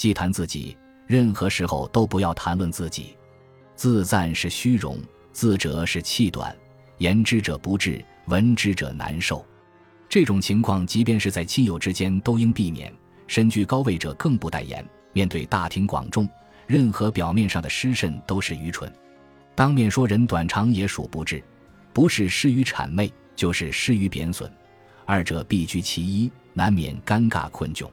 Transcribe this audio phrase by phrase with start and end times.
[0.00, 0.74] 忌谈自己，
[1.06, 3.14] 任何时候都不要谈论自己。
[3.76, 4.98] 自赞是虚荣，
[5.30, 6.56] 自责是气短，
[6.96, 9.44] 言之者不至，闻之者难受。
[10.08, 12.90] 这种情况即便是在亲友之间都应避免，
[13.26, 14.82] 身居高位者更不代言。
[15.12, 16.26] 面对大庭广众，
[16.66, 18.90] 任何表面上的失慎都是愚蠢。
[19.54, 21.44] 当面说人短长也属不智，
[21.92, 24.50] 不是失于谄媚就是失于贬损，
[25.04, 27.86] 二者必居其一，难免尴尬困窘。